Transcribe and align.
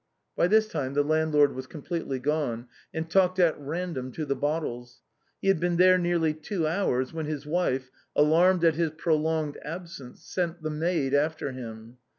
By 0.35 0.47
this 0.47 0.67
time 0.67 0.95
the 0.95 1.03
landlord 1.03 1.53
was 1.53 1.67
completely 1.67 2.17
gone, 2.17 2.65
and 2.91 3.07
talked 3.07 3.37
at 3.37 3.55
random 3.59 4.11
to 4.13 4.25
the 4.25 4.35
bottles. 4.35 5.03
He 5.43 5.47
had 5.47 5.59
been 5.59 5.77
there 5.77 5.99
nearly 5.99 6.33
two 6.33 6.65
hours, 6.65 7.13
when 7.13 7.27
his 7.27 7.45
wife, 7.45 7.91
alarmed 8.15 8.63
at 8.63 8.73
his 8.73 8.89
prolonged 8.89 9.59
ab 9.63 9.87
sence, 9.87 10.23
sent 10.23 10.63
the 10.63 10.71
maid 10.71 11.13
after 11.13 11.51
him. 11.51 11.97